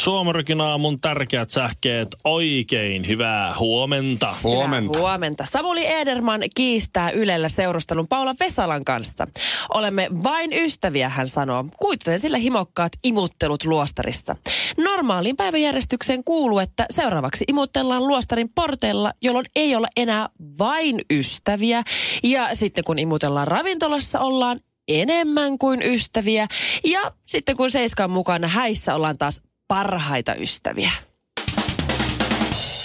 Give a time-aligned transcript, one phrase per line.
[0.00, 2.08] Suomarikin aamun tärkeät sähkeet.
[2.24, 4.34] Oikein hyvää huomenta.
[4.42, 4.98] Huomenta.
[4.98, 5.44] Hyvää huomenta.
[5.44, 9.26] Samuli Ederman kiistää Ylellä seurustelun Paula Vesalan kanssa.
[9.74, 11.64] Olemme vain ystäviä, hän sanoo.
[11.78, 14.36] Kuitenkin sillä himokkaat imuttelut luostarissa.
[14.78, 21.82] Normaaliin päiväjärjestykseen kuuluu, että seuraavaksi imuttellaan luostarin porteilla, jolloin ei ole enää vain ystäviä.
[22.22, 26.46] Ja sitten kun imutellaan ravintolassa, ollaan enemmän kuin ystäviä.
[26.84, 30.90] Ja sitten kun Seiskan mukana häissä ollaan taas parhaita ystäviä.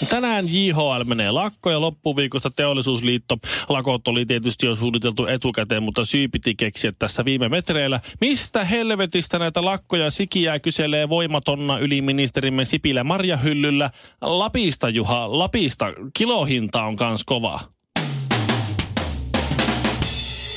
[0.09, 3.38] Tänään JHL menee lakko ja loppuviikosta teollisuusliitto.
[3.69, 8.00] Lakot oli tietysti jo suunniteltu etukäteen, mutta syy piti keksiä tässä viime metreillä.
[8.22, 13.89] Mistä helvetistä näitä lakkoja sikiää kyselee voimatonna yliministerimme Sipilä Marjahyllyllä?
[14.22, 17.75] Lapista Juha, Lapista kilohinta on kans kova.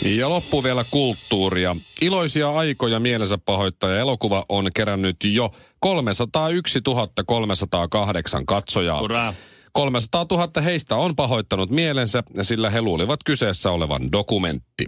[0.03, 1.77] Ja loppu vielä kulttuuria.
[2.01, 6.81] Iloisia aikoja mielensä pahoittaja elokuva on kerännyt jo 301
[7.27, 9.01] 308 katsojaa.
[9.01, 9.35] Ura.
[9.73, 14.85] 300 000 heistä on pahoittanut mielensä, sillä he luulivat kyseessä olevan dokumentti.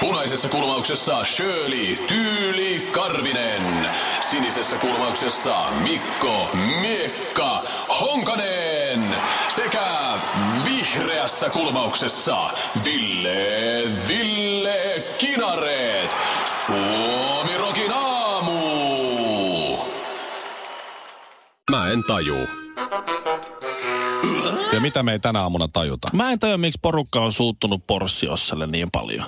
[0.00, 3.62] Punaisessa kulmauksessa Shirley Tyyli Karvinen.
[4.30, 6.48] Sinisessä kulmauksessa Mikko
[6.80, 7.62] Miekka
[8.00, 8.75] Honkanen.
[10.96, 12.50] Vihreässä kulmauksessa
[12.84, 16.16] Ville Ville Kinareet.
[16.66, 18.58] Suomi Rokin aamu.
[21.70, 22.46] Mä en tajuu.
[24.72, 26.08] Ja mitä me ei tänä aamuna tajuta?
[26.12, 29.24] Mä en tajua, miksi porukka on suuttunut Porssiossalle niin paljon.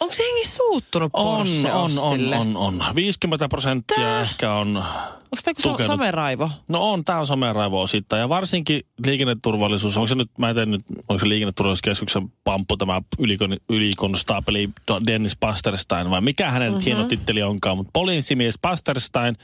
[0.00, 2.84] Onko se hengi suuttunut On, Porsche on, on, on, on.
[2.94, 4.20] 50 prosenttia Tää?
[4.20, 4.84] ehkä on
[5.24, 5.92] Onko tämä so- tukenut.
[5.92, 6.50] someraivo?
[6.68, 8.20] No on, tämä on someraivo osittain.
[8.20, 13.02] Ja varsinkin liikenneturvallisuus, onko se nyt, mä en tiedä nyt, onko se liikenneturvallisuuskeskuksen pamppu tämä
[13.18, 14.70] ylikon, ylikonstaapeli
[15.06, 16.84] Dennis Pasterstein vai mikä hänen mm-hmm.
[16.84, 17.76] hieno titteli onkaan.
[17.76, 19.36] Mutta poliisimies Pasterstein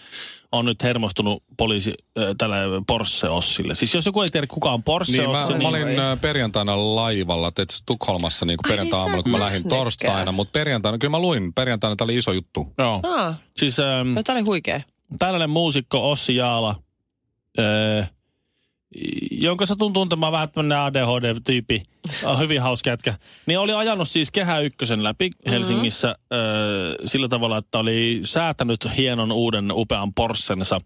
[0.53, 3.75] on nyt hermostunut poliisi äh, tällä Porsche-ossille.
[3.75, 6.97] Siis jos joku ei tiedä kuka on Porsche Niin, mä, Ossi, mä olin ö, perjantaina
[6.97, 10.33] laivalla, teet Tukholmassa niin perjantai-aamuna, niin kun mä lähdin torstaina.
[10.33, 12.73] Mutta perjantaina, kyllä mä luin perjantaina, tämä oli iso juttu.
[12.79, 13.01] Joo.
[13.03, 14.81] Ah, Siis ähm, no, tämä oli huikea.
[15.19, 16.83] Tällainen muusikko Ossi Jaala,
[17.59, 18.05] öö,
[19.31, 21.83] jonka satun tuntemaan vähän tämmöinen ADHD-tyyppi,
[22.25, 23.15] on hyvin hauska jätkä,
[23.47, 29.33] niin oli ajanut siis Kehä Ykkösen läpi Helsingissä öö, sillä tavalla, että oli säätänyt hienon
[29.33, 30.81] uuden upean Porschensa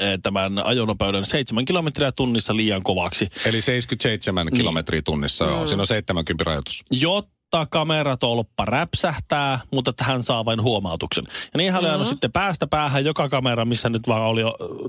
[0.00, 4.56] öö, tämän ajonopeuden 7 kilometriä tunnissa liian kovaksi, Eli 77 Niin.
[4.56, 5.66] kilometriä tunnissa, joo.
[5.66, 6.82] Siinä on 70 rajoitus.
[6.90, 7.37] jotta
[7.70, 11.24] kameratolppa räpsähtää, mutta että hän saa vain huomautuksen.
[11.26, 14.42] Ja niin hän oli ajanut sitten päästä päähän joka kamera, missä nyt vaan oli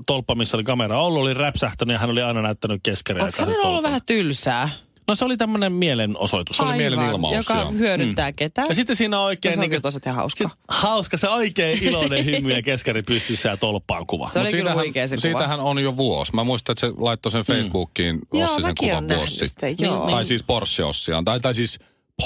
[0.06, 3.26] tolppa, missä oli kamera ollut, oli räpsähtänyt ja hän oli aina näyttänyt keskereitä.
[3.26, 4.68] Onko hänellä ollut vähän tylsää?
[5.08, 6.56] No se oli tämmöinen mielenosoitus.
[6.56, 7.72] Se oli Aivan, mielenilmaus, Joka joo.
[7.72, 8.68] hyödyttää ketään.
[8.68, 10.48] Ja sitten siinä on ja oikein se on niin kyllä kuin, tosi ihan hauska.
[10.48, 14.26] sit, hauska, se oikein iloinen hymy ja keskari pystyssä ja tolppaan kuva.
[14.26, 15.20] Se oli Mut kyllä huikea se kuva.
[15.20, 16.34] Siitähän on jo vuosi.
[16.34, 19.76] Mä muistan, että se laittoi sen Facebookiin Joo, Ossi sen kuvan vuosi sitten.
[19.78, 20.10] joo.
[20.10, 21.24] Tai siis Porsche Ossiaan.
[21.24, 21.78] Tai, tai siis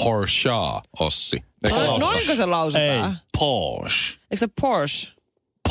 [0.03, 0.49] Porsche
[0.99, 1.43] Ossi.
[1.63, 3.19] Eikö se No, noinko se Ei, lausutaan?
[3.39, 4.17] Porsche.
[4.31, 5.09] Eikö se Porsche?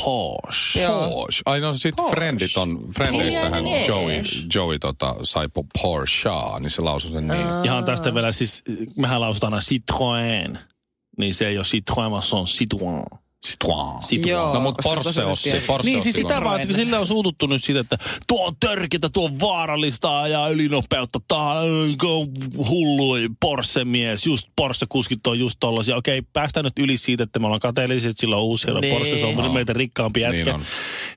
[0.04, 0.82] Porsche.
[0.82, 1.10] Joo.
[1.10, 1.42] Porsche.
[1.46, 2.14] Ai no sit Porsche.
[2.16, 3.88] Friendit on, Friendeissähän Yes.
[3.88, 4.22] Joey,
[4.54, 6.30] Joey tota, sai po- Porsche,
[6.60, 7.46] niin se lausui sen niin.
[7.64, 8.62] Ihan tästä vielä siis,
[8.98, 10.58] mehän lausutaan aina Citroën.
[11.18, 13.18] Niin se ei ole Citroën, vaan se on Citroën.
[13.49, 13.99] Citroën.
[14.00, 14.28] Citroën.
[14.28, 14.55] Joo.
[14.55, 15.50] No mut koska Porsche Ossi.
[15.66, 19.09] Porsche Niin, siis sitä vaan, että sillä on suututtu nyt siitä, että tuo on törkeitä,
[19.09, 21.94] tuo on vaarallista ja ylinopeutta, tää on
[22.69, 25.97] hullu Porsche-mies, just Porsche-kuskit on just tollasia.
[25.97, 28.94] Okei, päästään nyt yli siitä, että me ollaan kateellisia, että sillä on uusi Niin.
[28.94, 29.53] Porsche, se on No.
[29.53, 30.44] meitä rikkaampi jätkä.
[30.44, 30.62] Niin on.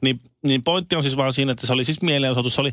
[0.01, 2.71] Niin, niin pointti on siis vaan siinä, että se oli siis mielenosoitus, se oli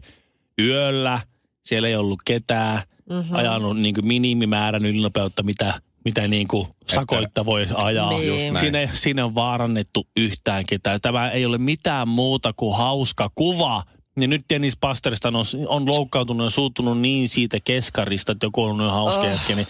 [0.61, 1.21] yöllä,
[1.65, 3.37] siellä ei ollut ketään, mm-hmm.
[3.37, 8.11] ajanut niin kuin minimimäärän ylinopeutta, mitä, mitä niin kuin sakoitta voi ajaa.
[8.11, 8.57] Niin.
[8.57, 11.01] Siinä, ei- siinä ole vaarannettu yhtään ketään.
[11.01, 13.83] Tämä ei ole mitään muuta kuin hauska kuva.
[14.21, 18.91] Ja nyt Dennis Pasterista on, on loukkaantunut ja suuttunut niin siitä keskarista, että joku on
[18.91, 19.27] hauska Oh.
[19.27, 19.67] jätkä, niin,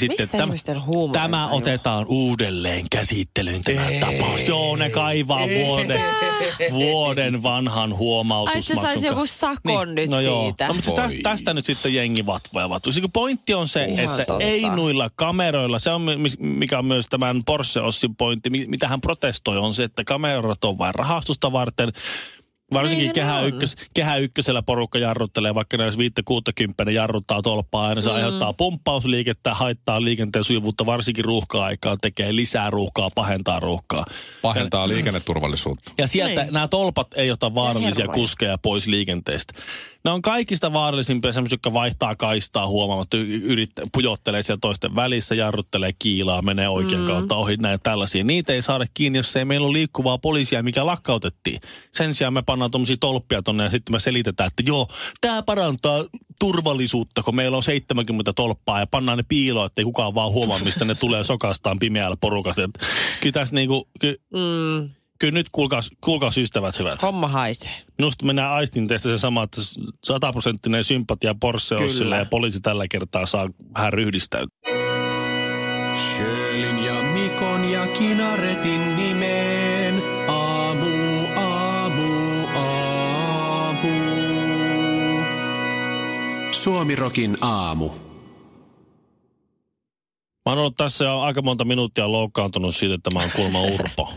[0.00, 1.56] niin sitten Missä huumorin tämä taju?
[1.56, 4.48] otetaan uudelleen käsittelyyn tämä tapaus.
[4.48, 6.00] Joo, ne kaivaa vuoden,
[6.70, 8.76] vuoden vanhan Ai huomautusmaksun.
[8.76, 10.44] se saisi joku sakon nyt no joo.
[10.44, 10.68] siitä.
[10.68, 12.92] No, mutta tästä, tästä nyt sitten jengi vatvoja vatvu.
[12.92, 14.44] Siis pointti on se, Ihan että totta.
[14.44, 18.88] ei noilla kameroilla, se on mi- mikä on myös tämän Porsche Ossin pointti, mi- mitä
[18.88, 21.92] hän protestoi, on se, että kamerat on vain rahastusta varten.
[22.72, 25.96] Varsinkin kehä, ykkös, kehä ykkösellä porukka jarruttelee, vaikka ne jos
[26.86, 28.02] 5-60 jarruttaa tolppaa aina.
[28.02, 28.14] Se mm.
[28.14, 34.04] aiheuttaa pumppausliikettä, haittaa liikenteen sujuvuutta, varsinkin ruuhka-aikaa, tekee lisää ruuhkaa, pahentaa ruuhkaa.
[34.42, 35.92] Pahentaa liikenneturvallisuutta.
[35.98, 36.52] Ja sieltä Niin.
[36.52, 39.54] nämä tolpat ei ota vaarallisia kuskeja pois liikenteestä.
[40.06, 45.34] Ne on kaikista vaarallisimpia semmoisia, jotka vaihtaa kaistaa huomaamatta, y- yrittää, pujottelee siellä toisten välissä,
[45.34, 47.06] jarruttelee kiilaa, menee oikean mm.
[47.06, 48.24] kautta ohi, näin tällaisia.
[48.24, 51.60] Niitä ei saada kiinni, jos ei meillä ole liikkuvaa poliisia, mikä lakkautettiin.
[51.92, 54.88] Sen sijaan me pannaan tuommoisia tolppia tonne ja sitten me selitetään, että joo,
[55.20, 56.04] tämä parantaa
[56.40, 60.84] turvallisuutta, kun meillä on 70 tolppaa ja pannaan ne piiloon, ettei kukaan vaan huomaa, mistä
[60.84, 62.70] ne tulee sokastaan pimeällä porukassa.
[63.20, 67.02] Kyllä tässä niinku, ky, Mm, Kyllä nyt kuulkaas, kuulkaas ystävät hyvät.
[67.02, 67.72] homma haisee.
[67.98, 69.60] Minusta mennään aistin teistä se sama, että
[70.04, 71.76] sataprosenttinen sympatia Porsche
[72.18, 74.56] ja poliisi tällä kertaa saa vähän ryhdistäytyä.
[75.94, 80.02] Sjölin ja Mikon ja Kinaretin nimeen.
[80.28, 83.88] Aamu, aamu, aamu.
[86.50, 87.88] Suomirokin aamu.
[90.46, 94.12] Mä oon ollut tässä jo aika monta minuuttia loukkaantunut siitä, että mä oon kuulemma urpo.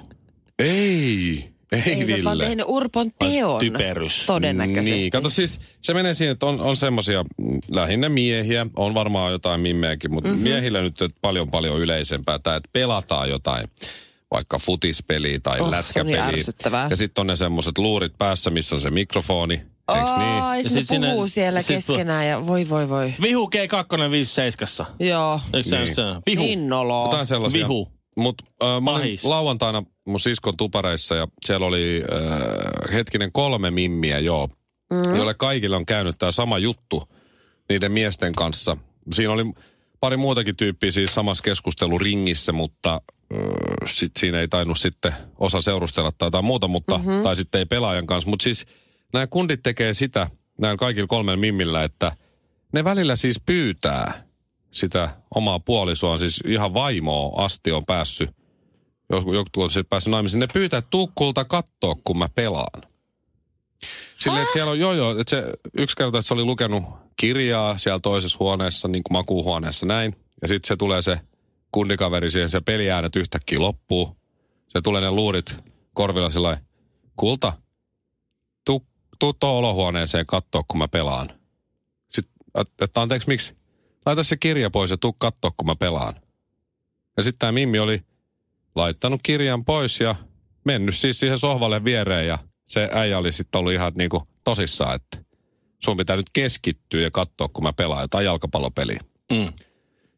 [0.59, 2.45] Ei, ei, Ei se vaan Ville.
[2.45, 3.59] tehnyt Urpon teon.
[3.59, 4.23] Typerys.
[4.25, 4.91] Todennäköisesti.
[4.91, 9.31] Niin, kato siis, se menee siihen, että on, on semmosia mm, lähinnä miehiä, on varmaan
[9.31, 10.44] jotain mimmejäkin, mutta mm-hmm.
[10.44, 13.67] miehillä nyt on paljon paljon yleisempää tämä, että pelataan jotain
[14.31, 16.31] vaikka futispeliä tai Oh, se on lätkäpeliä.
[16.31, 16.45] niin
[16.89, 19.53] ja sitten on ne semmoiset luurit päässä, missä on se mikrofoni.
[19.95, 20.44] Eiks niin?
[20.44, 23.13] Ai, Ja se sit sinne- puhuu siellä sit- keskenään ja voi voi voi.
[23.21, 24.91] Vihu G2 57.
[25.00, 25.39] Joo.
[25.53, 25.83] Eikö se Niin.
[25.85, 25.95] niin.
[25.95, 26.01] se?
[26.25, 26.44] Vihu.
[26.47, 27.06] Innoloa.
[27.06, 27.59] Jotain sellaisia.
[27.67, 27.91] Vihu.
[28.19, 34.19] Mutta äh, mä olin lauantaina mun siskon tupareissa ja siellä oli äh, hetkinen kolme mimmiä,
[34.19, 34.50] joo.
[34.89, 35.16] Mm.
[35.16, 37.04] Joille kaikille on käynyt tämä sama juttu
[37.69, 38.77] niiden miesten kanssa.
[39.13, 39.54] Siinä oli
[40.00, 43.01] pari muutakin tyyppiä siis samassa keskusteluringissä, mutta
[43.33, 43.39] äh,
[43.86, 47.24] sit siinä ei tainnut sitten osa seurustella tai jotain muuta, mutta, mm-hmm.
[47.24, 48.30] tai sitten ei pelaajan kanssa.
[48.30, 48.66] Mutta siis
[49.13, 50.30] nämä kundit tekee sitä,
[50.62, 52.12] näillä kaikilla kolmella mimmillä, että
[52.74, 54.28] ne välillä siis pyytää
[54.71, 58.30] sitä omaa puolisoaan, siis ihan vaimoa asti on päässyt,
[59.10, 62.81] joku, joku on päässyt naimisiin, ne pyytää, että tuu kulta kattoo, kun mä pelaan.
[64.19, 65.44] Silleen, että siellä on, joo joo, että se
[65.77, 66.83] yksi kerta, että se oli lukenut
[67.18, 70.16] kirjaa siellä toisessa huoneessa, niin kuin makuuhuoneessa näin.
[70.42, 71.19] Ja sitten se tulee se
[71.71, 74.18] kundikaveri siihen, se peliäänet yhtäkkiä loppuu.
[74.68, 75.56] Se tulee ne luurit
[75.94, 76.62] korvilla sillä
[77.16, 77.54] kulta,
[78.66, 78.86] tuu,
[79.19, 81.30] tuu tuohon olohuoneeseen kattoo, kun mä pelaan.
[82.12, 83.58] Sitten, että- että anteeksi, miksi?
[84.09, 86.15] Laita se kirja pois ja tuu kattoo, kun mä pelaan.
[87.17, 88.01] Ja sitten tämä Mimmi oli
[88.75, 90.15] laittanut kirjan pois ja
[90.65, 95.17] mennyt siis siihen sohvalle viereen ja se äijä oli sitten ollut ihan niinku tosissaan, että
[95.83, 99.00] sun pitää nyt keskittyä ja katsoa, kun mä pelaan jotain jalkapallopeliä.
[99.31, 99.53] Mm.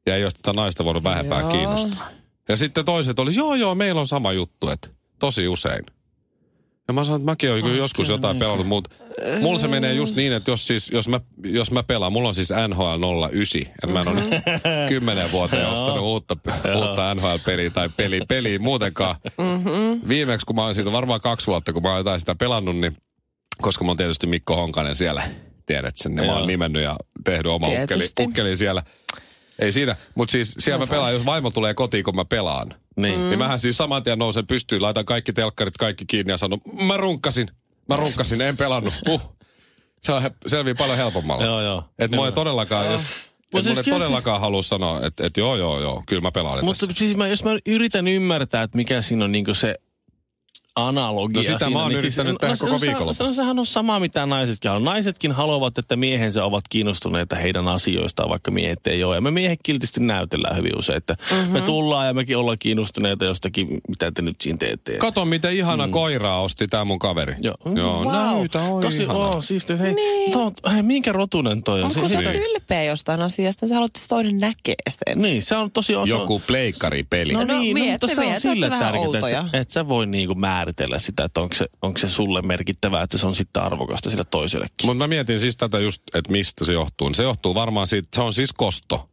[0.05, 1.51] Ja ei olisi tätä naista voinut vähempää Joo.
[1.51, 2.09] kiinnostaa.
[2.49, 4.89] Ja sitten toiset oli, joo joo, meillä on sama juttu, että
[5.19, 5.85] tosi usein.
[6.87, 8.95] Ja mä sanoin, että mäkin olen kyllä joskus jotain pelannut, mutta
[9.41, 12.35] mulla se menee just niin, että jos, siis, jos, mä, jos mä pelaan, mulla on
[12.35, 14.43] siis NHL 09, että mä en ole nyt
[14.89, 16.37] kymmenen vuoteen ostanut uutta,
[16.75, 19.15] uutta NHL-peliä tai peli, peliä muutenkaan.
[20.07, 22.97] Viimeksi, kun mä oon siitä varmaan kaksi vuotta, kun mä oon jotain sitä pelannut, niin
[23.61, 25.23] koska mä oon tietysti Mikko Honkanen siellä,
[25.65, 28.83] tiedät sen, niin mä oon nimennyt ja tehnyt oma ukkeli, ukkeli siellä.
[29.61, 32.73] Ei siinä, mutta siis siellä mä pelaan, jos vaimo tulee kotiin, kun mä pelaan.
[32.95, 33.19] Niin.
[33.19, 33.25] Mm.
[33.29, 36.97] Niin mähän siis saman tien nousen pystyyn, laitan kaikki telkkarit kaikki kiinni ja sanon, mä
[36.97, 37.47] runkkasin,
[37.89, 38.93] mä runkkasin, en pelannut.
[39.09, 39.37] Uh.
[40.03, 41.45] Se on selvii paljon helpommalla.
[41.45, 41.83] Joo, joo.
[41.99, 43.13] Et mua ei todellakaan, jos, siis
[43.53, 46.65] mun ei kyllä se- todellakaan halua sanoa, että et joo, joo, joo, kyllä mä pelaan
[46.65, 46.99] Mutta tässä.
[46.99, 49.75] siis mä, jos mä yritän ymmärtää, että mikä siinä on niinku se
[50.75, 53.15] analogia No sitä siinä, mä oon niin yrittänyt tehdä no, koko se- viikonlopun.
[53.15, 54.91] Se, se, sehän on sama, mitä naisetkin haluaa.
[54.93, 59.15] Naisetkin haluavat, että miehensä ovat kiinnostuneita heidän asioistaan, vaikka miehet ei ole.
[59.15, 61.51] Ja me miehet kiltisti näytellään hyvin usein, että mm-hmm.
[61.53, 64.97] me tullaan ja mekin ollaan kiinnostuneita jostakin, mitä te nyt siinä teette.
[64.97, 65.91] Kato, miten ihana mm.
[65.93, 67.35] koiraa osti tää mun kaveri.
[67.41, 68.13] Joo, joo wow.
[68.13, 69.19] näytä, oi Tosi, ihana.
[69.19, 69.79] oh, siisti.
[69.79, 70.31] Hei, niin.
[70.31, 71.85] to, hei, minkä rotunen toi on?
[71.85, 75.21] Onko Se- sä se- ylpeä jostain asiasta, sä haluat, että se toinen näkee sen?
[75.21, 76.09] Niin, se on tosi osa.
[76.13, 77.33] Joku pleikkaripeli.
[77.33, 80.35] No, No niin, no, mieti, mutta se on sille tärkeää, että, että sä voi niinku
[80.61, 84.23] määritellä sitä, että onko se, onko se sulle merkittävää, että se on sitten arvokasta sille
[84.23, 84.85] toisellekin.
[84.85, 87.13] Mutta mä mietin siis tätä just, että mistä se johtuu.
[87.13, 89.10] Se johtuu varmaan siitä, se on siis kosto.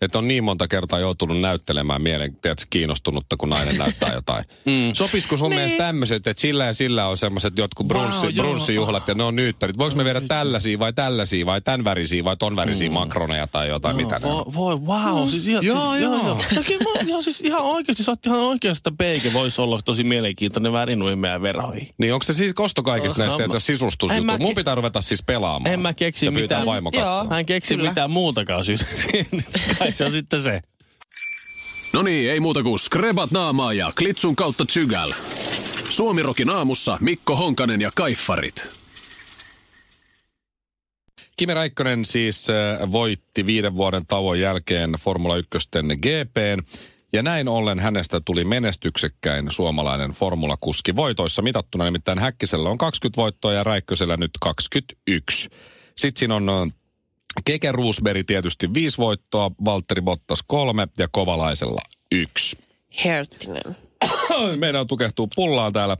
[0.00, 4.44] Että on niin monta kertaa joutunut näyttelemään mielen, tiedätkö, kiinnostunutta, kun nainen näyttää jotain.
[4.64, 4.92] mm.
[4.92, 8.46] Sopisiko sun mielestä tämmöiset, että sillä ja sillä on semmoiset jotkut brunssi, Wow, joo.
[8.46, 9.78] brunssijuhlat ja ne on nyyttärit.
[9.78, 12.92] Voiko me viedä tällaisia vai tällaisia vai tämän värisiä vai ton värisiä mm.
[12.94, 14.54] makroneja tai jotain, mitä ne on?
[14.54, 16.14] voi, voi, wow, siis ihan, Joo, siis, joo.
[16.16, 16.38] joo.
[16.54, 20.04] No, kyllä mä, joo, siis ihan oikeasti, sä oot ihan oikeasta peike, voisi olla tosi
[20.04, 21.88] mielenkiintoinen väri noihin meidän verhoihin.
[21.98, 24.26] Niin onko se siis kosto kaikista Oh, näistä että En sisustusjutut?
[24.26, 25.72] mä Mun pitää ruveta siis pelaamaan.
[25.74, 26.62] En mä keksi mitään.
[26.92, 27.24] Joo.
[27.24, 28.86] Mä en keksi mitään muutakaan syystä.
[29.92, 30.62] Se on sitten se.
[31.92, 35.12] No niin, ei muuta kuin skrebat naamaa ja klitsun kautta tsygäl.
[35.90, 38.70] Suomirokin aamussa Mikko Honkanen ja Kaiffarit.
[41.36, 45.48] Kimi Räikkönen siis äh, voitti viiden vuoden tauon jälkeen Formula 1
[45.96, 46.62] GPn.
[47.12, 51.84] Ja näin ollen hänestä tuli menestyksekkäin suomalainen formulakuski voitoissa mitattuna.
[51.84, 55.48] Nimittäin Häkkisellä on 20 voittoa ja Räikkösellä nyt 21.
[55.96, 56.79] Sitten siinä on äh,
[57.44, 61.80] Keke Roosberg tietysti viisi voittoa, Valtteri Bottas kolme ja Kovalaisella
[62.12, 62.58] yksi.
[63.04, 63.76] Herttinen.
[64.56, 65.96] Meidän tukehtuu pullaan täällä.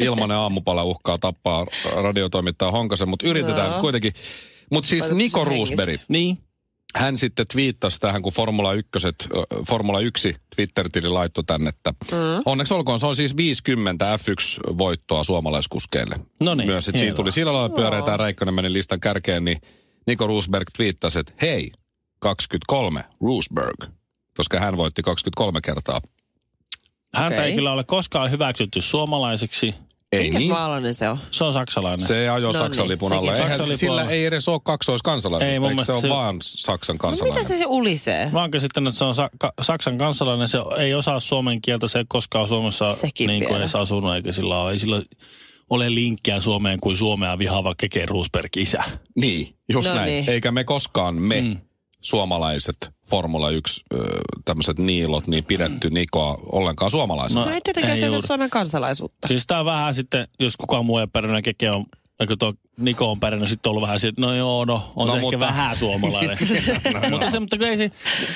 [0.00, 1.66] Ilmanen aamupala uhkaa tappaa
[2.02, 3.80] radiotoimittaja Honkasen, mutta yritetään Joo.
[3.80, 4.12] kuitenkin.
[4.72, 6.38] Mutta siis Niko Roosberg, Niin.
[6.96, 8.90] hän sitten twiittasi tähän, kun Formula 1,
[9.68, 12.42] Formula 1 Twitter-tili laittoi tänne, että mm.
[12.44, 16.16] onneksi olkoon, se on siis 50 F1-voittoa suomalaiskuskeille.
[16.42, 19.58] No niin, Myös, että siinä tuli sillä lailla pyöreitä ja Räikkönen meni listan kärkeen, niin
[20.08, 21.72] Niko Roosberg twiittasi, että hei,
[22.18, 23.84] 23, Roosberg,
[24.36, 26.00] koska hän voitti 23 kertaa.
[27.14, 27.50] Häntä Okei.
[27.50, 29.74] ei kyllä ole koskaan hyväksytty suomalaiseksi.
[30.12, 30.52] Ei Minkäs niin.
[30.52, 31.18] maalainen se on?
[31.30, 32.06] Se on saksalainen.
[32.06, 33.32] Se ajoi No Saksan niin, lipun alla.
[33.32, 34.12] Eihän Saksan se, lipun sillä alla.
[34.12, 35.52] ei edes ole kaksoiskansalaisuutta.
[35.52, 37.38] Ei, mun Eikö se on se- vaan Saksan No kansalainen?
[37.38, 38.30] mitä se se ulisee?
[38.32, 41.88] Mä oon käsittänyt, että se on sa- ka- Saksan kansalainen, se ei osaa suomen kieltä,
[41.88, 45.02] se ei koskaan Suomessa Sekin niin kuin edes asunut, eikä sillä ole, ei sillä
[45.70, 48.82] ole linkkiä Suomeen kuin Suomea vihaava Keke Roosberg isä.
[49.16, 50.06] Niin, just No näin.
[50.06, 50.30] niin.
[50.30, 51.56] Eikä me koskaan me Mm.
[52.00, 52.76] suomalaiset
[53.10, 53.96] Formula 1 ö,
[54.44, 57.40] tämmöiset niilot niin pidetty Nikoa ollenkaan suomalaisena.
[57.40, 58.26] No, No ei tietenkään ei se juuri.
[58.26, 59.28] Suomen kansalaisuutta.
[59.28, 61.86] Kyllä sitä on vähän sitten, jos kukaan muu ei pärjännyt, Keke on,
[62.20, 65.12] eikö tuo Niko on pärjännyt, sitten on ollut vähän siitä, no joo, no on No,
[65.14, 66.38] no, se mutta- ehkä vähän suomalainen.
[67.10, 67.90] mutta, se, mutta kun ei se,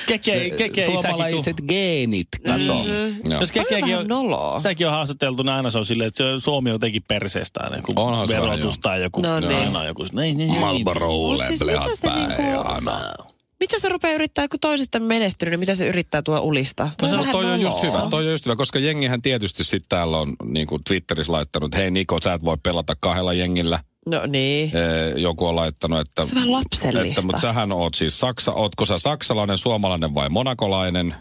[0.07, 2.57] Keke, Keke suomalaiset geenit, kato.
[2.73, 3.31] Mm-hmm.
[3.41, 4.59] Jos Toi on noloa.
[4.59, 7.93] sitäkin on haastateltu, niin aina se on silleen, että se Suomi on jotenkin perseestään, joku
[7.95, 9.55] Onhan verotus tai joku, No niin.
[9.55, 10.59] aina on joku, näin, näin, näin.
[10.61, 13.32] Marlborolle, Mut siis plehat se päin.
[13.63, 16.89] Mitä se rupeaa yrittää, kun toisesta menestynyt, niin mitä se yrittää tuo ulista?
[16.97, 19.89] Toi, No, vähän toi on just hyvä, toi on just hyvä, koska jengihän tietysti sitten
[19.89, 23.79] täällä on niin kuin Twitterissä laittanut, että hei Niko, sä et voi pelata kahdella jengillä.
[24.05, 24.71] No niin.
[25.15, 26.25] Joku on laittanut, että...
[26.25, 27.07] Se on lapsellista.
[27.07, 31.15] Että, mutta sähän oot siis Saksa, ootko sä saksalainen, suomalainen vai monakolainen?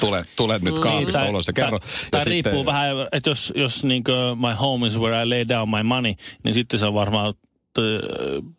[0.00, 1.78] Tule, tule nyt kaapista tai- ulos ja kerro.
[2.10, 4.04] Tai riippuu vähän, että jos, jos niin
[4.36, 6.14] my home is where I lay down my money,
[6.44, 7.34] niin sitten se on varmaan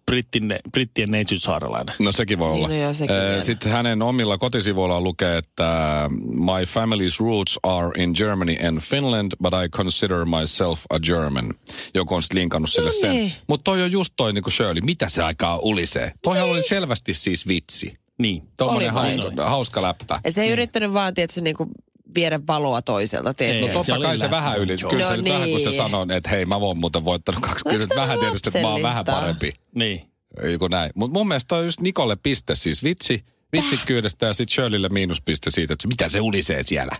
[0.06, 1.96] brittin, brittien neitsytsaarelainen.
[2.00, 2.68] No sekin voi olla.
[2.68, 3.44] Niin, no joo, sekin vielä.
[3.44, 9.54] Sitten hänen omilla kotisivuillaan lukee, että my family's roots are in Germany and Finland, but
[9.66, 11.54] I consider myself a German.
[11.94, 13.12] Joku on sitten linkannut sille No sen.
[13.12, 13.34] niin.
[13.48, 16.12] Mutta toi on just toi niinku Shirley, mitä se aikaa ulisee?
[16.22, 17.94] Toihan oli selvästi siis vitsi.
[18.18, 18.44] Niin.
[18.58, 20.20] Tuommoinen hauska, hauska läppä.
[20.24, 21.68] Ja se ei yrittänyt vaan, tiedätkö, niinku
[22.16, 23.30] viedä valoa toiselta.
[23.30, 23.34] Ei.
[23.34, 24.78] Tiedät, No totta kai se vähän yli.
[24.82, 24.90] Joo.
[24.90, 25.78] Kyllä No se nyt vähän kun se niin.
[25.78, 27.64] sanoo, että hei mä voin muuten voittanut kaksi.
[27.66, 29.54] No Kyllä vähän tietysti, että mä oon vähän parempi.
[29.76, 30.10] Niin.
[30.52, 30.92] Joku näin.
[30.96, 35.52] Mutta mun mielestä toi on just Nikolle piste siis vitsi, vitsikkyydestä ja sitten Shirleylle miinuspiste
[35.52, 36.96] siitä, että se- mitä se ulisee siellä.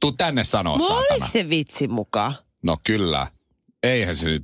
[0.00, 1.06] Tuu tänne sanoa, no saatana.
[1.10, 2.34] oliko se vitsi mukaan?
[2.62, 3.26] No kyllä.
[3.82, 4.42] Eihän se nyt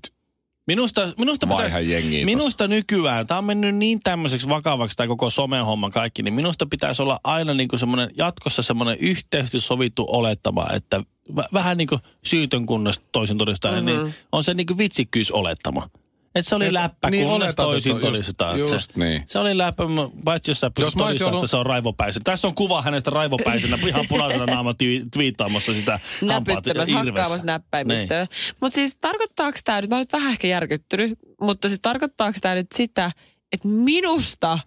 [0.71, 2.25] Minusta, minusta, pitäisi, jengiä.
[2.25, 7.03] minusta nykyään, tämä on mennyt niin tämmöiseksi vakavaksi tämä koko somehomma kaikki, niin minusta pitäisi
[7.03, 11.01] olla aina niin kuin semmoinen, jatkossa semmoinen yhteisesti sovittu olettama, että
[11.37, 14.05] v- vähän niin kuin syytön kunnes toisin todistaen, mm-hmm.
[14.05, 15.91] niin on se niin kuin vitsikkyys-olettama.
[16.35, 18.51] Että se oli Et- läppä, niin kunnes toisin just- todistetaan.
[18.61, 19.25] että just se, niin.
[19.27, 19.85] se oli läppä,
[20.25, 22.23] paitsi jos sä pystyt Jos mä olisin todistamaan, ollut- että se on raivopäisenä.
[22.25, 28.27] Tässä on kuva hänestä raivopäisenä, ihan punaisena naamalla twi- twiittaamassa sitä Näpyttämässä, hakkaamassa näppäimistöä.
[28.61, 32.73] Mutta siis tarkoittaako tämä nyt, mä nyt vähän ehkä järkyttynyt, mutta siis tarkoittaako tämä nyt
[32.75, 33.13] sitä,
[33.53, 34.59] että minusta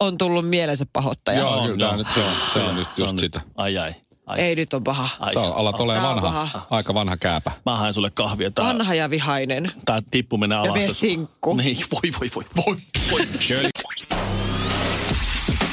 [0.00, 1.38] on tullut mielensä pahoittaja?
[1.38, 3.40] Joo, On, kyllä nyt se on, se on just, Se just nyt- sitä.
[3.54, 3.94] Ai ai.
[4.26, 4.40] Ai.
[4.40, 5.08] Ei nyt on paha.
[5.20, 6.66] ai Sä alat on vanha, paha.
[6.70, 7.50] aika vanha kääpä.
[7.66, 8.50] Mä haen sulle kahvia.
[8.50, 9.70] Tää, Vanha ja vihainen.
[9.84, 10.74] tää tippuminen alas.
[10.74, 11.56] vie tässä- sinkku.
[11.56, 12.76] Niin, voi, voi, voi, voi,
[13.10, 13.70] voi.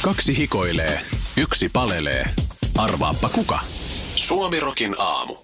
[0.02, 1.00] Kaksi hikoilee,
[1.38, 2.26] yksi palelee.
[2.78, 3.60] Arvaappa kuka?
[4.16, 5.36] Suomirokin aamu.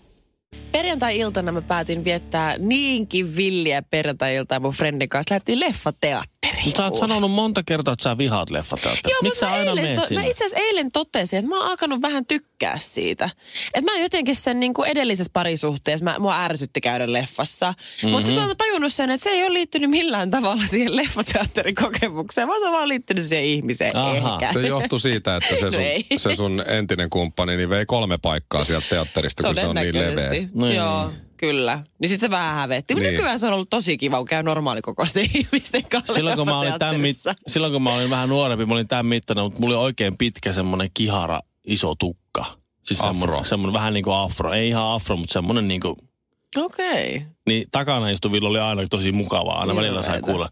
[0.72, 5.34] Perjantai-iltana mä päätin viettää niinkin villiä perjantai-iltaa mun friendin kanssa.
[5.34, 6.49] Lähdettiin leffateatteriin.
[6.78, 9.16] Sä oot sanonut monta kertaa, että sä vihaat leffateatteria.
[9.16, 10.22] Joo, Miksi mutta sä mä, aina eilen, to, sinne?
[10.22, 13.30] mä itse asiassa eilen totesin, että mä oon alkanut vähän tykkää siitä.
[13.74, 17.72] Että mä jotenkin sen niin kuin edellisessä parisuhteessa, mä, mua ärsytti käydä leffassa.
[17.72, 18.10] Mm-hmm.
[18.10, 22.48] Mutta mä oon tajunnut sen, että se ei ole liittynyt millään tavalla siihen leffateatterin kokemukseen,
[22.48, 24.54] vaan se on vaan liittynyt siihen ihmiseen Aha, ehkä.
[24.54, 28.64] Se johtui siitä, että se No sun, se sun entinen kumppani niin vei kolme paikkaa
[28.64, 30.30] sieltä teatterista, kun se on niin leveä.
[30.30, 30.76] Niin.
[30.76, 31.84] Joo, kyllä.
[32.00, 32.96] Niin sit se vähän hävetti.
[32.96, 33.04] Niin.
[33.04, 36.80] nykyään se on ollut tosi kiva, kun käy normaalikokoisten ihmisten kanssa Silloin kun, mä olin
[36.80, 37.18] tämän mit,
[37.48, 40.54] silloin kun mä olin vähän nuorempi, mä olin tämän mittainen, mutta mulla oli oikein pitkä
[40.54, 42.46] semmoinen kihara iso tukka.
[42.84, 43.14] Siis Afro.
[43.14, 44.54] semmoinen, semmoinen vähän niin kuin afro.
[44.54, 45.96] Ei ihan afro, mutta semmoinen niin kuin,
[46.56, 47.16] Okei.
[47.16, 47.28] Okay.
[47.48, 49.60] niin takana istuvilla oli aina tosi mukavaa.
[49.60, 50.50] Aina välillä sai kuulla.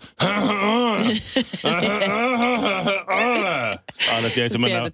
[4.16, 4.92] Aina tiedätkö, mennään,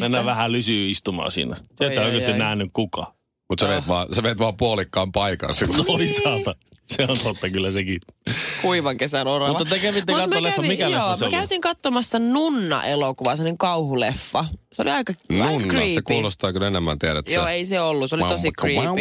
[0.00, 1.56] mennään vähän lysyy istumaan siinä.
[1.56, 2.38] Se Oi, ei oi, oikeasti oi.
[2.38, 3.19] nähnyt kuka.
[3.50, 5.86] Mutta sä, veet vaan, sä veet vaan puolikkaan paikan silloin.
[5.86, 6.54] Toisaalta.
[6.96, 8.00] Se on totta kyllä sekin.
[8.62, 9.48] Kuivan kesän orava.
[9.48, 10.62] Mutta te kävitte me leffa.
[10.62, 11.32] Mikä joo, leffa se oli?
[11.32, 14.44] käytiin katsomassa Nunna-elokuvaa, sellainen kauhuleffa.
[14.72, 15.94] Se oli aika, aika Nunna, creepy.
[15.94, 18.10] se kuulostaa kyllä enemmän tiedät Joo, ei se ollut.
[18.10, 19.00] Se oli tosi creepy.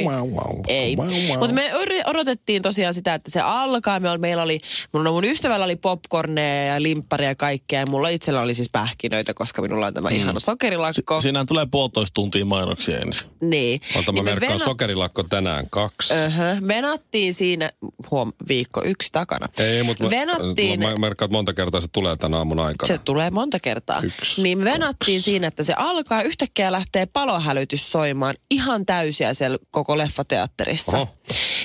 [0.68, 0.96] Ei.
[1.40, 1.72] Mutta me
[2.06, 4.00] odotettiin tosiaan sitä, että se alkaa.
[4.00, 4.62] Me oli, meillä oli,
[4.94, 7.80] mun, no mun ystävällä oli popcorneja ja limpparia ja kaikkea.
[7.80, 10.16] Ja mulla itsellä oli siis pähkinöitä, koska minulla on tämä mm.
[10.16, 11.22] ihana sokerilakko.
[11.22, 13.30] Siinähän tulee puolitoista tuntia mainoksia ensin.
[13.42, 13.82] niin.
[13.96, 16.14] Ota mä Niin me merkkaan venat- sokerilakko tänään kaksi.
[16.14, 17.72] Öhö, venattiin siinä,
[18.12, 19.48] huom, viikko yksi takana.
[19.60, 22.88] Ei, mutta mä, venattiin, mä, mä merkkaan, että monta kertaa se tulee tänä aamun aikana.
[22.88, 24.02] se tulee monta kertaa.
[24.02, 29.98] Yksi, niin venattiin siinä, että se alkaa yhtäkkiä lähtee palohälytys soimaan ihan täysiä siellä koko
[29.98, 30.98] leffateatterissa.
[30.98, 31.08] Oho.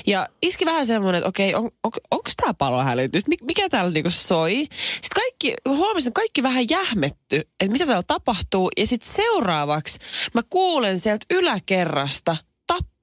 [0.07, 3.27] Ja iski vähän semmoinen, että okei, on, on, onko tämä palohälytys?
[3.27, 4.67] Mik, mikä täällä niinku soi?
[5.01, 8.69] Sitten kaikki, huomasin, että kaikki vähän jähmetty, että mitä täällä tapahtuu.
[8.77, 9.99] Ja sitten seuraavaksi
[10.33, 12.37] mä kuulen sieltä yläkerrasta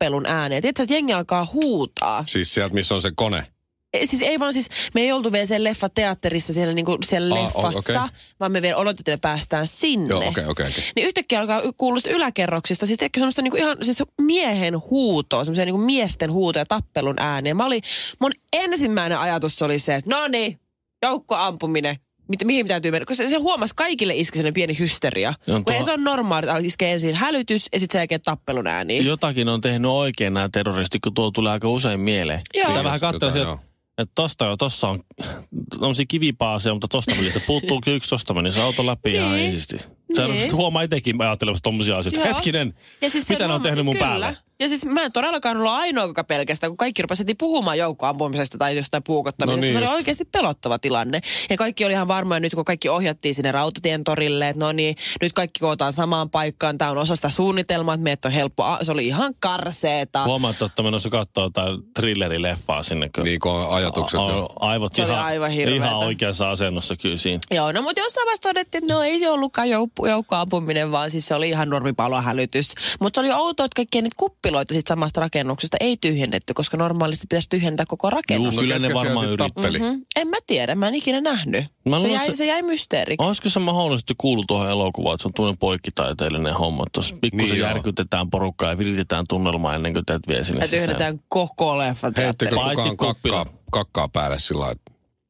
[0.02, 0.62] tappelun ääneen.
[0.62, 2.24] Tiedätkö, että jengi alkaa huutaa.
[2.26, 3.46] Siis sieltä, missä on se kone.
[3.92, 7.44] Ei, Siis ei vaan siis, me ei oltu vielä siellä leffateatterissa siellä, niinku, siellä Aa,
[7.44, 8.16] leffassa, okei.
[8.40, 10.08] vaan me vielä odotettiin, että me päästään sinne.
[10.08, 10.84] Joo, okei, okei, okei.
[10.96, 11.60] Niin yhtäkkiä alkaa
[11.98, 17.18] sitä yläkerroksista, siis ehkä semmoista niinku ihan siis miehen huutoa, semmoisia niinku miesten huutoja, tappelun
[17.18, 17.54] ääniä.
[17.54, 17.82] Mä olin,
[18.20, 20.60] mun ensimmäinen ajatus oli se, että no niin,
[21.02, 21.96] joukkoampuminen,
[22.28, 23.06] mit, mihin täytyy mennä.
[23.06, 25.34] Koska se, huomasi kaikille iski sellainen pieni hysteria.
[25.46, 28.20] Joo, Kun tuo- ei se on normaali, että iskee ensin hälytys ja sitten sen jälkeen
[28.20, 29.02] tappelun ääniä.
[29.02, 32.40] Jotakin on tehnyt oikein nämä terroristit, kun tuo tulee aika usein mieleen.
[32.54, 32.68] Joo.
[32.68, 33.00] Sitä vähän
[33.34, 33.52] joo.
[33.54, 35.00] että että tosta jo, tossa on
[35.80, 39.44] tämmöisiä kivipaaseja, mutta tosta meni, että puuttuu yksi, tosta meni se auto läpi ja Niin.
[39.44, 39.78] ei siisti.
[40.14, 40.52] Se Niin.
[40.54, 42.20] huomaa itsekin ajattelemassa tommosia asioita.
[42.20, 42.28] Joo.
[42.34, 44.06] Hetkinen, Ja siis mitä ne on tehnyt mun kyllä.
[44.06, 44.36] päälle?
[44.62, 48.58] Ja siis mä en todellakaan ollut ainoa, joka pelkästään, kun kaikki rupesi heti puhumaan joukkoampumisesta
[48.58, 49.60] tai jostain puukottamisesta.
[49.60, 49.94] No niin se oli just.
[49.94, 51.20] oikeasti pelottava tilanne.
[51.50, 54.96] Ja kaikki oli ihan varmoja nyt, kun kaikki ohjattiin sinne rautatien torille, että no niin,
[55.22, 56.78] nyt kaikki kootaan samaan paikkaan.
[56.78, 58.64] Tämä on osa sitä suunnitelmaa, että meitä on helppo.
[58.64, 60.24] a- Se oli ihan karseeta.
[60.24, 63.10] Huomaat, että menossa katsoa jotain thrillerileffaa sinne.
[63.14, 64.20] Kun Niin kuin on ajatukset.
[64.20, 65.86] a- a- aivot Se oli ihan, aivan hirveetä.
[65.86, 67.40] ihan oikeassa asennossa kyllä siinä.
[67.50, 71.26] Joo, no mutta jossain vaiheessa todettiin, että no ei se ollutkaan joukko, joukkoampuminen, vaan siis
[71.26, 72.74] se oli ihan normipalohälytys.
[73.00, 74.14] Mutta se oli outoa, että kaikkia niitä
[74.52, 78.54] kuppiloita sit samasta rakennuksesta ei tyhjennetty, koska normaalisti pitäisi tyhjentää koko rakennus.
[78.54, 79.78] Juu, kyllä ketkä ne varmaan tappeli?
[79.78, 80.04] Mm-hmm.
[80.16, 81.64] En mä tiedä, mä en ikinä nähnyt.
[81.88, 83.26] Mä se, luulen, jäi, se- se jäi mysteeriksi.
[83.26, 87.48] Olisiko se mahdollisesti kuulu tuohon elokuvaan, että se on tuollainen poikkitaiteellinen homma, että tuossa pikkusen
[87.48, 92.12] Niin järkytetään porukkaa ja viritetään tunnelmaa ennen kuin teet vie sinne Ja tyhjennetään koko leffa.
[92.16, 94.80] Heittikö Paitsi kukaan kakkaa, kakkaa päälle sillä lailla,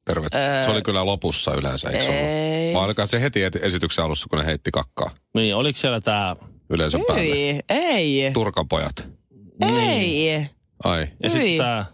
[0.04, 0.28] terve.
[0.64, 2.76] Se oli kyllä lopussa yleensä, eikö se Ei.
[2.76, 2.96] ollut?
[2.96, 6.37] Vai se heti et- esityksen alussa, kun ne heitti kakkaa Niin, oliko siellä tämä...
[6.72, 7.22] yleisön päälle?
[7.22, 9.08] Ei, ei, Turkan pojat.
[9.61, 10.46] ei.
[10.85, 11.08] Ai.
[11.22, 11.87] Ja sitten tämä...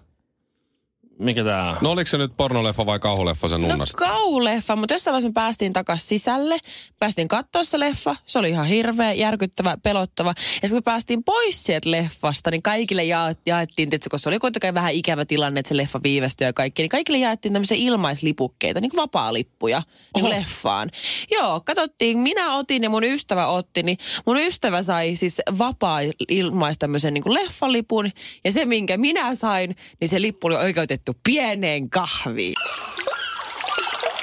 [1.18, 1.76] Mikä tämä...
[1.80, 3.98] No oliko se nyt pornoleffa vai kauhuleffa sen No nunnasta?
[3.98, 6.58] kauleffa, mutta jossain vaiheessa me päästiin takaisin sisälle.
[6.98, 8.16] Päästiin katsoa se leffa.
[8.24, 10.30] Se oli ihan hirveä, järkyttävä, pelottava.
[10.36, 14.28] Ja sitten kun me päästiin pois sieltä leffasta, niin kaikille ja, jaettiin, tietysti, koska se
[14.28, 17.76] oli kuitenkin vähän ikävä tilanne, että se leffa viivästyi ja kaikki, niin kaikille jaettiin tämmöisiä
[17.80, 19.82] ilmaislipukkeita, niin kuin vapaa-lippuja
[20.14, 20.90] niin kuin leffaan.
[21.30, 26.78] Joo, katsottiin, minä otin ja mun ystävä otti, niin mun ystävä sai siis vapaa ilmais
[26.78, 28.10] tämmöisen niin kuin leffalipun.
[28.44, 32.54] Ja se, minkä minä sain, niin se lippu oli oikeutettu pieneen kahviin.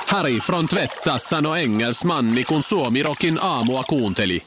[0.08, 4.44] Harry från Tvetta sanoi engelsmanni, kun Suomirokin aamua kuunteli.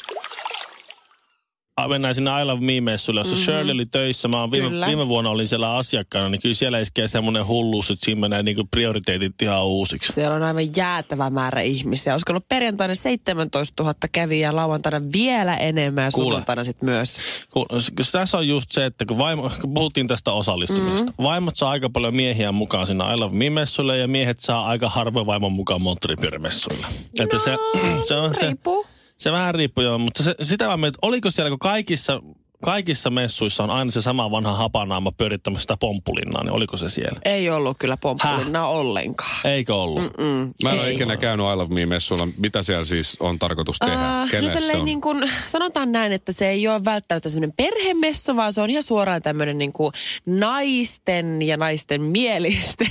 [1.78, 3.44] Ah, Mennään sinne I Love Me-messuille, jossa mm-hmm.
[3.44, 4.28] Shirley oli töissä.
[4.28, 4.86] Mä viime, Kyllä.
[4.86, 8.64] viime vuonna olin siellä asiakkaana, niin kyllä siellä iskee semmoinen hulluus, että siinä menee niinku
[8.70, 10.12] prioriteetit ihan uusiksi.
[10.12, 12.14] Siellä on aivan jäätävä määrä ihmisiä.
[12.14, 16.26] Olisiko ollut perjantaina 17 000 kävijää, lauantaina vielä enemmän ja Kuule.
[16.26, 17.18] sunnuntaina sitten myös.
[17.50, 17.66] Kun
[18.12, 21.10] tässä on just se, että kun, vaimo, kun puhuttiin tästä osallistumisesta.
[21.10, 21.24] Mm-hmm.
[21.24, 25.26] Vaimot saa aika paljon miehiä mukaan sinne I Love Me-messuille ja miehet saa aika harvoin
[25.26, 26.86] vaimon mukaan moottoripyörämessuille.
[27.20, 27.56] Että se,
[28.08, 28.82] se, on, se, Riippuu.
[28.84, 28.97] se
[29.32, 32.22] vähän riippuu joo, mutta se, sitä mä mietin, oliko siellä, kun kaikissa,
[32.64, 37.20] kaikissa messuissa on aina se sama vanha hapanaama pyörittämässä sitä pomppulinnaa, niin oliko se siellä?
[37.24, 39.40] Ei ollut kyllä pomppulinnaa ollenkaan.
[39.44, 40.02] Eikö ollut?
[40.18, 40.94] Mm, Mä en ole ei.
[40.94, 42.28] ikinä käynyt I Love Me-messuilla.
[42.36, 44.20] Mitä siellä siis on tarkoitus tehdä?
[44.20, 44.84] Ah, no se on?
[44.84, 48.82] niin kuin, sanotaan näin, että se ei ole välttämättä semmoinen perhemessu, vaan se on ihan
[48.82, 49.92] suoraan tämmöinen niin kuin
[50.26, 52.90] naisten ja naisten mielisten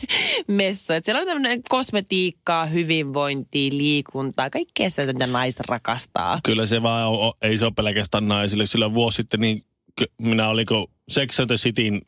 [0.48, 0.92] messu.
[0.92, 6.40] Et siellä on tämmöinen kosmetiikkaa, hyvinvointia, liikuntaa, kaikkea sitä, mitä naiset rakastaa.
[6.44, 8.66] Kyllä se vaan on, ei se ole pelkästään naisille.
[8.66, 9.62] Sillä vuosi sitten niin
[10.18, 12.00] minä oliko Sex and the Cityn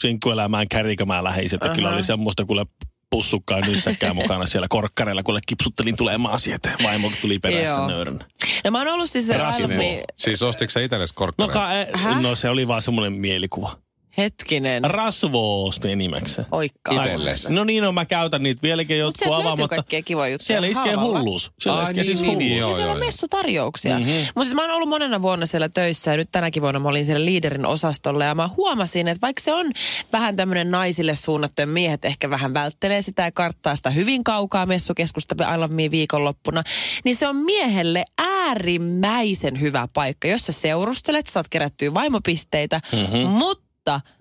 [0.00, 1.60] sinkkuelämään kärjikämään läheiset.
[1.64, 2.66] Ja kyllä oli semmoista kuule
[3.10, 6.72] pussukkaa nyssäkkää mukana siellä korkkareilla, kuule kipsuttelin tulemaan sieltä.
[6.82, 8.26] Vaimo tuli perässä nöyränä.
[8.64, 9.28] Ja mä oon ollut siis...
[9.28, 9.80] Raskinen.
[9.80, 11.92] aivan- Siis ostitko sä itsellesi No, korkkareita?
[11.92, 12.20] ka, Häh?
[12.22, 13.76] no se oli vaan semmoinen mielikuva.
[14.18, 14.84] Hetkinen.
[14.84, 16.42] Rasvoosti nimeksi.
[16.50, 17.04] Oikkaa.
[17.04, 17.48] Itelles.
[17.48, 19.76] No niin, no mä käytän niitä vieläkin Mutta jotkut sieltä löytyy avaamatta.
[19.76, 20.46] kaikkea kivoja juttuja.
[20.46, 21.52] Siellä iskee hulluus.
[21.60, 22.48] Siellä Ai iskee niin, siis niin, hulluus.
[22.48, 22.74] niin, joo.
[22.74, 23.98] Siellä on messutarjouksia.
[23.98, 24.08] Mhm.
[24.08, 24.26] Mm-hmm.
[24.34, 27.06] Mutta siis mä oon ollut monena vuonna siellä töissä ja nyt tänäkin vuonna mä olin
[27.06, 29.72] siellä liiderin osastolla ja mä huomasin, että vaikka se on
[30.12, 34.66] vähän tämmöinen naisille suunnattu ja miehet ehkä vähän välttelee sitä ja karttaa sitä hyvin kaukaa
[34.66, 35.34] messukeskusta
[35.68, 36.62] me viikonloppuna,
[37.04, 43.28] niin se on miehelle äärimmäisen hyvä paikka, jos sä seurustelet, saat kerättyä vaimopisteitä, mm-hmm.
[43.28, 43.65] mutta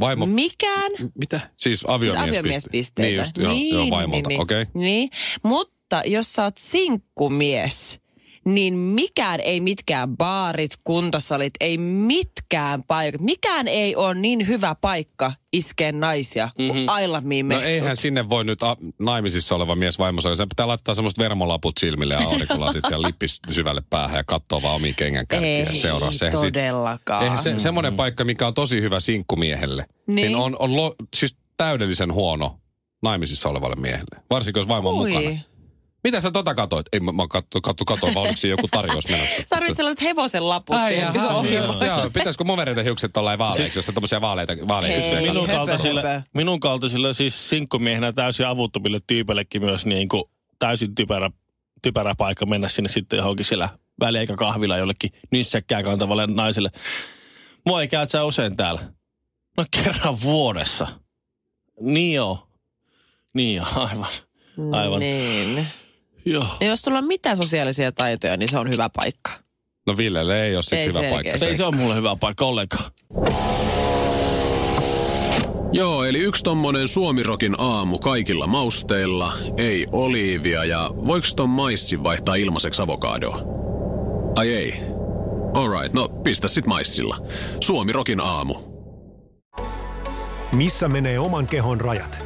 [0.01, 1.38] Vaimo- mikään Mitä?
[1.39, 2.39] Siis Siis aviomiespisteitä.
[2.39, 3.01] aviomiespisteitä.
[3.01, 3.38] Niin just,
[3.71, 4.62] joo, joo vaimolta, niin, okei.
[4.62, 4.82] Okay.
[4.82, 5.10] niin.
[5.43, 7.99] Mutta jos sä oot sinkkumies,
[8.46, 13.22] niin mikään ei mitkään baarit, kuntosalit, ei mitkään paikat.
[13.22, 17.48] Mikään ei ole niin hyvä paikka iskee naisia kuin mm-hmm.
[17.48, 20.36] Me No eihän sinne voi nyt a- naimisissa oleva mies vaimossa.
[20.36, 24.76] Se pitää laittaa semmoista vermolaput silmille ja aurinkolasit ja lippis syvälle päähän ja katsoa vaan
[24.76, 26.12] omia kengänkärkiä ja ei seuraa.
[26.12, 27.24] Se, sit- todellakaan.
[27.24, 30.28] Eihän se, semmoinen paikka, mikä on tosi hyvä sinkkumiehelle, niin, Niin.
[30.28, 32.60] niin on, on lo, siis täydellisen huono
[33.02, 34.24] naimisissa olevalle miehelle.
[34.30, 35.10] Varsinkin jos vaimo on Ui.
[35.10, 35.40] mukana.
[36.06, 36.86] Mitä sä tota katoit?
[36.94, 39.44] Ei, mä, mä katso, katso, katsoin vaan, oliko joku tarjous menossa.
[39.50, 40.76] Tarvitset sellaiset hevosen laput.
[40.76, 42.10] Ai jaha, on niin joo.
[42.13, 45.28] Pitäisikö movereiden hiukset tuollain vaaleiksi, jos on tommosia vaaleita, vaaleita Ei.
[45.28, 50.24] Minun kaltaisille, minun kaltaisille siis sinkkumiehenä täysin avuttomille tyypeillekin myös niin kuin
[50.60, 51.30] täysin typerä,
[51.82, 56.70] typerä paikka mennä sinne sitten johonkin siellä välieikä kahvilla jollekin nyssäkkää kantavalle naiselle.
[57.65, 58.82] Moi, käyt sä usein täällä?
[59.58, 60.88] No kerran vuodessa.
[61.82, 62.48] Niin joo.
[63.34, 64.08] Niin joo, aivan.
[64.72, 65.00] Aivan.
[65.00, 65.68] Niin.
[66.26, 66.46] Joo.
[66.62, 69.32] Ja jos sulla on mitään sosiaalisia taitoja, niin se on hyvä paikka.
[69.88, 71.30] No Villelle ei ole sit Ei hyvä selkeästi.
[71.30, 71.46] paikka.
[71.46, 72.92] Ei se ole mulle hyvä paikka ollenkaan.
[75.72, 82.36] Joo, eli yksi tommonen suomirokin aamu kaikilla mausteilla, ei oliivia ja voiko ton maissi vaihtaa
[82.36, 83.40] ilmaiseksi avokadoa?
[84.36, 84.74] Ai ei.
[85.54, 87.18] Alright, no pistä sit maissilla.
[87.64, 88.56] Suomirokin aamu.
[90.56, 92.26] Missä menee oman kehon rajat?